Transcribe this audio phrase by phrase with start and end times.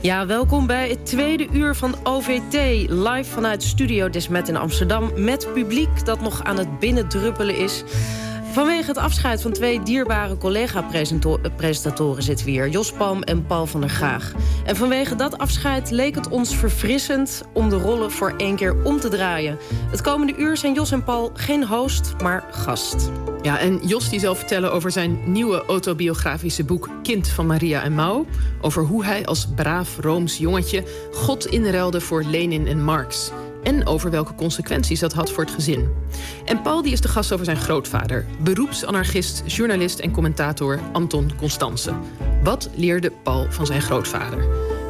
[0.00, 2.52] Ja, welkom bij het tweede uur van OVT.
[2.90, 5.10] Live vanuit Studio Desmet in Amsterdam.
[5.16, 7.84] Met publiek dat nog aan het binnendruppelen is.
[8.58, 12.68] Vanwege het afscheid van twee dierbare collega-presentatoren zitten we hier.
[12.68, 14.32] Jos Palm en Paul van der Graag.
[14.64, 19.00] En vanwege dat afscheid leek het ons verfrissend om de rollen voor één keer om
[19.00, 19.58] te draaien.
[19.90, 23.10] Het komende uur zijn Jos en Paul geen host, maar gast.
[23.42, 27.94] Ja, en Jos die zal vertellen over zijn nieuwe autobiografische boek Kind van Maria en
[27.94, 28.26] Mau.
[28.60, 33.30] Over hoe hij als braaf Rooms jongetje God inruilde voor Lenin en Marx.
[33.68, 35.88] En over welke consequenties dat had voor het gezin.
[36.44, 38.26] En Paul die is de gast over zijn grootvader.
[38.40, 41.92] Beroepsanarchist, journalist en commentator Anton Constance.
[42.42, 44.38] Wat leerde Paul van zijn grootvader?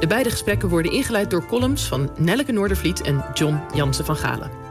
[0.00, 4.67] De beide gesprekken worden ingeleid door columns van Nelleke Noordervliet en John Jansen van Galen.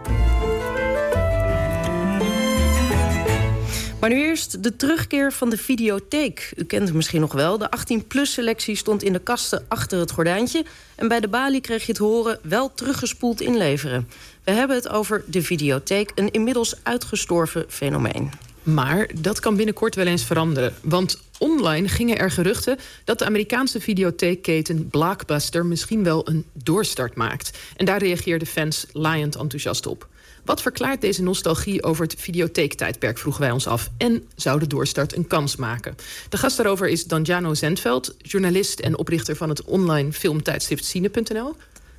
[4.07, 6.53] Maar nu eerst de terugkeer van de videotheek.
[6.55, 7.57] U kent het misschien nog wel.
[7.57, 10.65] De 18-plus-selectie stond in de kasten achter het gordijntje.
[10.95, 14.09] En bij de balie kreeg je het horen wel teruggespoeld inleveren.
[14.43, 18.31] We hebben het over de videotheek, een inmiddels uitgestorven fenomeen.
[18.63, 20.73] Maar dat kan binnenkort wel eens veranderen.
[20.81, 27.57] Want online gingen er geruchten dat de Amerikaanse videotheekketen Blockbuster misschien wel een doorstart maakt.
[27.75, 30.07] En daar reageerden fans laaiend enthousiast op.
[30.47, 33.89] Wat verklaart deze nostalgie over het videotheektijdperk, vroegen wij ons af.
[33.97, 35.95] En zou de doorstart een kans maken?
[36.29, 41.55] De gast daarover is Danjano Zendveld, journalist en oprichter van het online filmtijdschrift Cine.nl.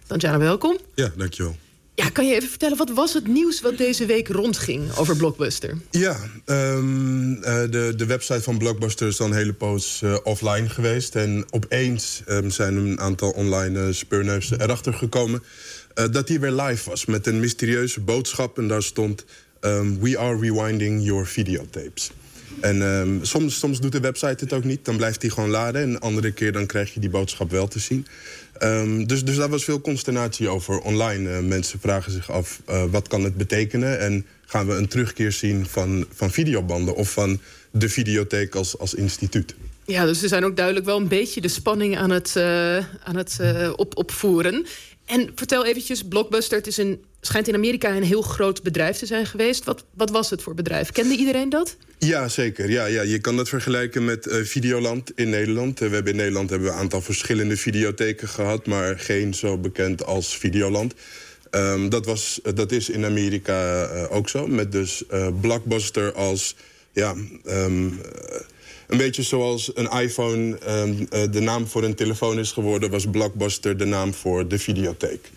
[0.07, 0.77] Danjano, welkom.
[0.95, 1.57] Ja, dankjewel.
[1.99, 5.79] Ja, kan je even vertellen, wat was het nieuws wat deze week rondging over Blockbuster?
[5.91, 11.15] Ja, um, de, de website van Blockbuster is dan een hele poos uh, offline geweest.
[11.15, 15.43] En opeens um, zijn een aantal online uh, speurneuzen erachter gekomen...
[16.11, 18.59] Dat die weer live was met een mysterieuze boodschap.
[18.59, 19.25] En daar stond...
[19.61, 22.11] Um, We are rewinding your videotapes.
[22.61, 24.84] En um, soms, soms doet de website het ook niet.
[24.84, 25.83] Dan blijft die gewoon laden.
[25.83, 28.06] En een andere keer dan krijg je die boodschap wel te zien.
[28.62, 31.31] Um, dus, dus daar was veel consternatie over online.
[31.31, 33.98] Uh, mensen vragen zich af, uh, wat kan het betekenen?
[34.01, 36.95] En gaan we een terugkeer zien van, van videobanden...
[36.95, 39.55] of van de videotheek als, als instituut?
[39.85, 43.17] Ja, dus er zijn ook duidelijk wel een beetje de spanning aan het, uh, aan
[43.17, 43.39] het
[43.77, 44.67] op, opvoeren.
[45.05, 49.06] En vertel eventjes, Blockbuster, het is een, schijnt in Amerika een heel groot bedrijf te
[49.06, 49.64] zijn geweest.
[49.64, 50.92] Wat, wat was het voor bedrijf?
[50.92, 51.77] Kende iedereen dat?
[51.98, 52.70] Ja, zeker.
[52.70, 53.02] Ja, ja.
[53.02, 55.83] Je kan dat vergelijken met uh, Videoland in Nederland.
[55.83, 58.67] Uh, we hebben in Nederland hebben we een aantal verschillende videotheken gehad...
[58.67, 60.95] maar geen zo bekend als Videoland.
[61.51, 64.46] Um, dat, was, uh, dat is in Amerika ook zo.
[64.46, 65.05] Met dus
[65.40, 66.55] Blockbuster als...
[66.92, 67.14] Ja,
[67.46, 68.01] um,
[68.86, 70.58] een beetje zoals een iPhone
[71.12, 72.90] uh, de naam voor een telefoon is geworden...
[72.90, 75.30] was Blockbuster de naam voor de videotheek.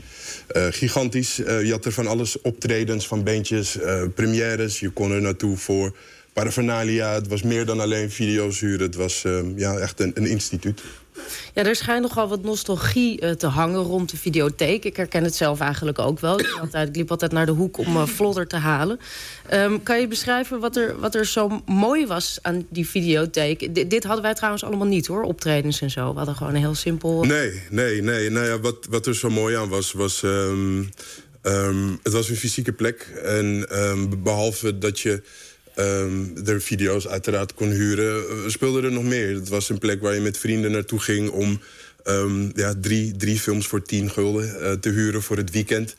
[0.56, 1.40] Uh, gigantisch.
[1.40, 3.78] Uh, je had er van alles optredens, van beentjes,
[4.16, 4.80] premières.
[4.80, 5.96] Je kon er naartoe voor
[6.34, 7.14] paraphernalia.
[7.14, 8.86] Het was meer dan alleen video's huren.
[8.86, 9.22] Het was
[9.56, 10.82] ja, echt een, een instituut.
[11.54, 14.86] Ja, er schijnt nogal wat nostalgie uh, te hangen rond de videotheek.
[14.86, 16.40] Ik herken het zelf eigenlijk ook wel.
[16.40, 16.50] Ik,
[16.94, 19.00] liep altijd naar de hoek om uh, te halen.
[19.54, 23.90] Um, kan je beschrijven wat er, wat er zo mooi was aan die videotheek?
[23.90, 26.12] Dit hadden wij trouwens allemaal niet hoor, optredens en zo.
[26.12, 27.24] We hadden gewoon een heel simpel...
[27.24, 28.30] Nee, nee, nee.
[28.30, 30.22] Nou ja, wat, wat er zo mooi aan was, was...
[30.24, 30.90] Um,
[31.42, 33.02] um, het was een fysieke plek.
[33.24, 33.66] En
[34.24, 35.22] behalve dat je
[35.76, 38.44] um, er video's uiteraard kon huren.
[38.44, 39.36] We speelden er nog meer.
[39.36, 41.30] Het was een plek waar je met vrienden naartoe ging...
[41.30, 41.60] om
[42.06, 45.94] um, ja, drie, drie films voor tien gulden uh, te huren voor het weekend.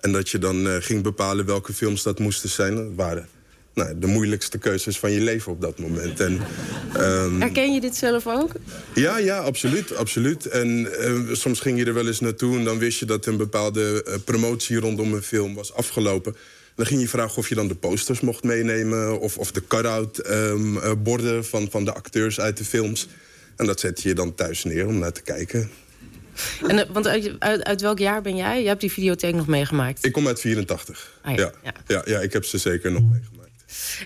[0.00, 2.74] En dat je dan uh, ging bepalen welke films dat moesten zijn.
[2.74, 3.28] Dat waren
[3.74, 6.20] nou, de moeilijkste keuzes van je leven op dat moment.
[6.20, 6.40] En,
[6.96, 8.52] um, Herken je dit zelf ook?
[8.94, 9.94] Ja, ja, absoluut.
[9.94, 10.46] absoluut.
[10.46, 13.36] En uh, soms ging je er wel eens naartoe en dan wist je dat een
[13.36, 16.36] bepaalde promotie rondom een film was afgelopen.
[16.78, 19.20] Dan ging je vragen of je dan de posters mocht meenemen...
[19.20, 23.08] of, of de cut-out um, uh, borden van, van de acteurs uit de films.
[23.56, 25.70] En dat zet je dan thuis neer om naar te kijken.
[26.66, 28.60] En, uh, want uit, uit, uit, welk jaar ben jij?
[28.62, 30.04] Je hebt die videotheek nog meegemaakt.
[30.04, 31.18] Ik kom uit 84.
[31.22, 31.40] Ah, ja.
[31.42, 31.52] Ja.
[31.62, 31.72] ja.
[31.86, 32.02] Ja.
[32.04, 33.50] Ja, ik heb ze zeker nog meegemaakt.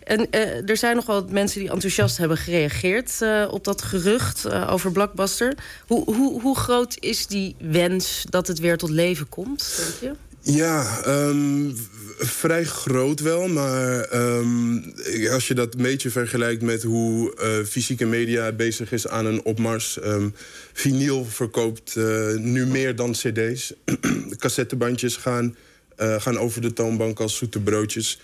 [0.05, 4.47] En uh, er zijn nog wel mensen die enthousiast hebben gereageerd uh, op dat gerucht
[4.47, 5.55] uh, over Blockbuster.
[5.87, 10.19] Hoe, hoe, hoe groot is die wens dat het weer tot leven komt, denk je?
[10.45, 11.77] Ja, um,
[12.19, 13.49] vrij groot wel.
[13.49, 14.95] Maar um,
[15.31, 19.43] als je dat een beetje vergelijkt met hoe uh, fysieke media bezig is aan een
[19.45, 19.99] opmars.
[20.05, 20.35] Um,
[20.73, 23.75] vinyl verkoopt uh, nu meer dan cd's.
[24.39, 25.57] Cassettebandjes gaan,
[25.99, 28.21] uh, gaan over de toonbank als zoete broodjes.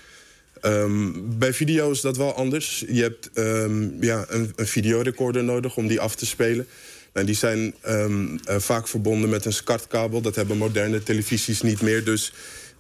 [1.39, 2.85] Bij video is dat wel anders.
[2.89, 3.31] Je hebt
[4.01, 6.67] ja, een, een videorecorder nodig om die af te spelen.
[7.13, 10.21] En die zijn um, uh, vaak verbonden met een SCART-kabel.
[10.21, 12.05] Dat hebben moderne televisies niet meer.
[12.05, 12.33] Dus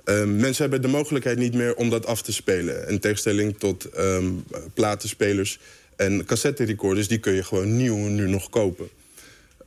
[0.05, 2.89] um, mensen hebben de mogelijkheid niet meer om dat af te spelen.
[2.89, 4.45] In tegenstelling tot um,
[4.75, 5.59] platenspelers
[5.97, 7.09] en cassette recorders...
[7.09, 8.89] die kun je gewoon nieuw nu nog kopen.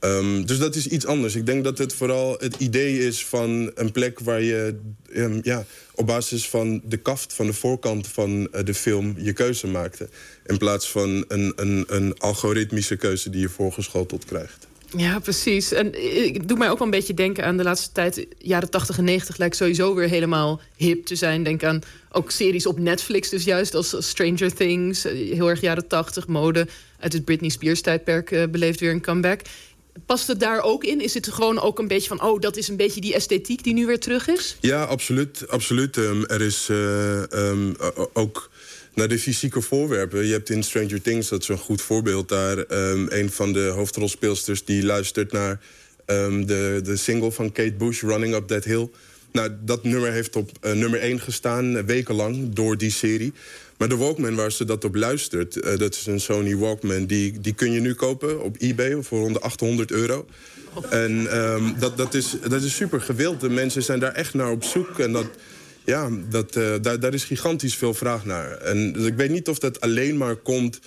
[0.02, 1.34] Ehm, dus dat is iets anders.
[1.34, 4.74] Ik denk dat het vooral het idee is van een plek waar je
[5.12, 5.64] ehm, ja,
[5.94, 10.08] op basis van de kaft, van de voorkant van eh, de film, je keuze maakte.
[10.46, 14.66] In plaats van een, een, een algoritmische keuze die je voorgeschoteld krijgt.
[14.96, 15.72] Ja, precies.
[15.72, 18.26] En ik doe mij ook wel een beetje denken aan de laatste tijd.
[18.38, 21.42] Jaren 80 en 90 lijkt sowieso weer helemaal hip te zijn.
[21.42, 25.04] Denk aan ook series op Netflix, dus juist als Stranger Things.
[25.04, 26.66] Eh, heel erg jaren 80 mode.
[26.98, 29.40] Uit het Britney Spears tijdperk uh, beleeft weer een comeback.
[30.06, 31.00] Past het daar ook in?
[31.00, 32.22] Is het gewoon ook een beetje van...
[32.22, 34.56] oh, dat is een beetje die esthetiek die nu weer terug is?
[34.60, 35.48] Ja, absoluut.
[35.48, 35.96] absoluut.
[35.96, 37.76] Um, er is uh, um,
[38.12, 38.50] ook
[38.94, 40.26] naar de fysieke voorwerpen.
[40.26, 42.58] Je hebt in Stranger Things, dat is een goed voorbeeld daar...
[42.58, 45.60] Um, een van de hoofdrolspeelsters die luistert naar
[46.06, 48.02] de, de single van Kate Bush...
[48.02, 48.88] Running Up That Hill.
[49.32, 53.32] Nou, dat nummer heeft op uh, nummer 1 gestaan, wekenlang, door die serie.
[53.76, 57.06] Maar de Walkman waar ze dat op luistert, uh, dat is een Sony Walkman...
[57.06, 60.26] Die, die kun je nu kopen op eBay voor rond de 800 euro.
[60.90, 63.40] En um, dat, dat, is, dat is super gewild.
[63.40, 64.98] De mensen zijn daar echt naar op zoek.
[64.98, 65.26] En dat,
[65.84, 68.50] ja, dat, uh, daar, daar is gigantisch veel vraag naar.
[68.50, 70.78] En dus ik weet niet of dat alleen maar komt...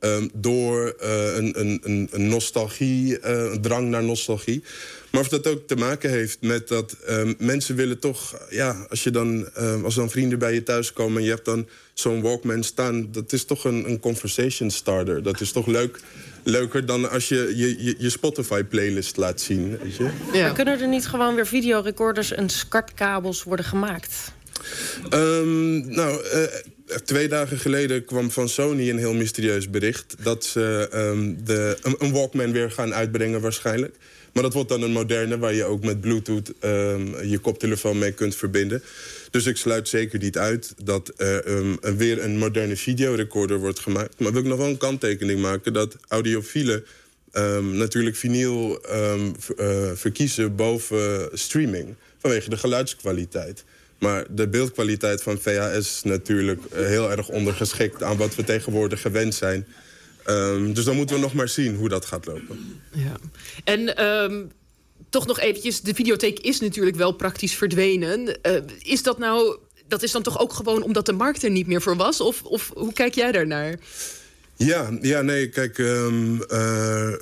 [0.00, 4.62] Um, door uh, een, een, een, nostalgie, uh, een drang naar nostalgie.
[5.10, 8.46] Maar of dat ook te maken heeft met dat um, mensen willen toch...
[8.50, 11.44] Ja, als, je dan, um, als dan vrienden bij je thuis komen en je hebt
[11.44, 13.12] dan zo'n Walkman staan...
[13.12, 15.22] dat is toch een, een conversation starter.
[15.22, 16.00] Dat is toch leuk,
[16.42, 19.78] leuker dan als je je, je, je Spotify-playlist laat zien.
[19.82, 20.10] Weet je?
[20.32, 20.42] Ja.
[20.42, 24.32] Maar kunnen er niet gewoon weer videorecorders en SCART-kabels worden gemaakt?
[25.14, 26.42] Um, nou, uh,
[27.04, 30.14] twee dagen geleden kwam van Sony een heel mysterieus bericht...
[30.22, 33.96] dat ze um, de, een, Walkman weer gaan uitbrengen waarschijnlijk.
[34.32, 38.12] Maar dat wordt dan een moderne waar je ook met Bluetooth um, je koptelefoon mee
[38.12, 38.82] kunt verbinden.
[39.30, 44.18] Dus ik sluit zeker niet uit dat er um, weer een moderne videorecorder wordt gemaakt.
[44.18, 46.84] Maar wil ik nog wel een kanttekening maken dat audiofielen...
[47.60, 49.14] Natuurlijk vinyl uh,
[49.94, 51.94] verkiezen boven streaming.
[52.18, 53.64] Vanwege de geluidskwaliteit.
[53.98, 58.02] Maar de beeldkwaliteit van VHS is natuurlijk uh, heel erg ondergeschikt...
[58.02, 59.66] aan wat we tegenwoordig gewend zijn.
[60.26, 62.80] Um, dus dan moeten we nog maar zien hoe dat gaat lopen.
[62.92, 63.16] Ja.
[63.64, 64.50] En um,
[65.10, 68.38] toch nog eventjes, de videotheek is natuurlijk wel praktisch verdwenen.
[68.42, 69.58] Uh, is dat nou,
[69.88, 72.20] dat is dan toch ook gewoon omdat de markt er niet meer voor was?
[72.20, 73.78] Of, of hoe kijk jij daarnaar?
[74.56, 77.12] Ja, ja, nee, kijk, um, uh,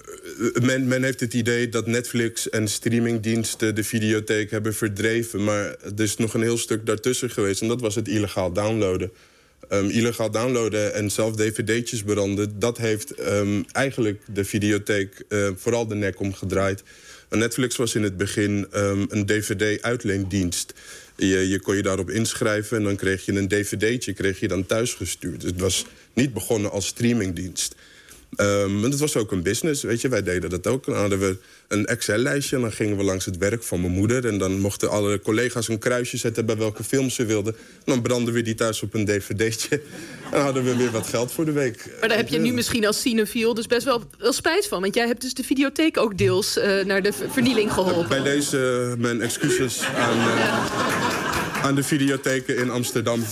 [0.63, 5.45] men, men heeft het idee dat Netflix en streamingdiensten de videotheek hebben verdreven.
[5.45, 5.65] Maar
[5.97, 9.11] er is nog een heel stuk daartussen geweest en dat was het illegaal downloaden.
[9.73, 12.59] Um, illegaal downloaden en zelf dvd'tjes branden...
[12.59, 16.83] dat heeft um, eigenlijk de videotheek uh, vooral de nek omgedraaid.
[17.31, 20.75] Netflix was in het begin um, een dvd-uitleendienst.
[21.17, 24.67] Je, je kon je daarop inschrijven en dan kreeg je een dvd'tje kreeg je dan
[24.67, 25.41] thuisgestuurd.
[25.41, 27.75] Dus het was niet begonnen als streamingdienst.
[28.37, 30.09] Um, en dat was ook een business, weet je.
[30.09, 30.85] Wij deden dat ook.
[30.85, 31.37] Dan hadden we
[31.69, 34.27] een Excel-lijstje en dan gingen we langs het werk van mijn moeder.
[34.27, 37.55] En dan mochten alle collega's een kruisje zetten bij welke film ze wilden.
[37.55, 39.69] En dan brandden we die thuis op een dvd'tje.
[40.25, 41.91] En dan hadden we weer wat geld voor de week.
[42.01, 44.81] Maar daar heb je nu misschien als cinefiel dus best wel, wel spijt van.
[44.81, 48.09] Want jij hebt dus de videotheek ook deels uh, naar de vernieling geholpen.
[48.09, 50.69] Bij deze uh, mijn excuses aan, uh, ja.
[51.63, 53.25] aan de videotheken in Amsterdam.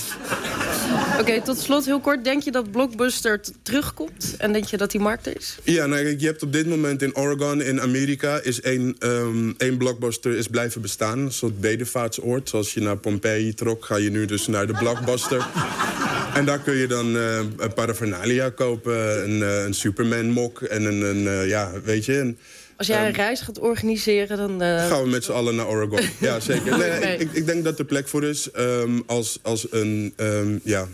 [1.14, 2.24] Oké, okay, tot slot heel kort.
[2.24, 4.34] Denk je dat Blockbuster terugkomt?
[4.38, 5.58] En denk je dat die markt er is?
[5.62, 8.40] Ja, nou, je hebt op dit moment in Oregon, in Amerika...
[8.42, 11.18] is één, um, één Blockbuster is blijven bestaan.
[11.18, 12.48] Een soort bedevaartsoord.
[12.48, 15.46] Zoals je naar Pompeii trok, ga je nu dus naar de Blockbuster.
[16.38, 19.22] en daar kun je dan uh, een paraphernalia kopen.
[19.24, 22.18] Een, uh, een Superman-mok en een, een uh, ja, weet je...
[22.18, 22.38] Een,
[22.76, 24.62] als jij een um, reis gaat organiseren, dan...
[24.62, 24.88] Uh...
[24.88, 26.00] Gaan we met z'n allen naar Oregon.
[26.28, 26.78] ja, zeker.
[26.78, 27.16] Nee.
[27.16, 30.12] Ik, ik, denk dat er plek voor is um, als, als een...
[30.16, 30.88] Um, ja,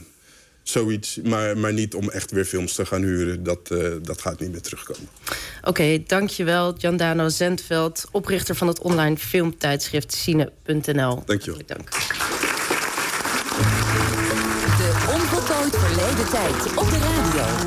[0.70, 3.42] zoiets, maar, maar niet om echt weer films te gaan huren.
[3.42, 5.08] Dat, uh, dat gaat niet meer terugkomen.
[5.60, 8.04] Oké, okay, dankjewel Jandano Zendveld...
[8.10, 11.22] oprichter van het online filmtijdschrift Cine.nl.
[11.26, 11.60] Dank je wel.
[11.66, 11.90] Dank.
[14.80, 17.19] De onvoltooid verleden tijd op de radio.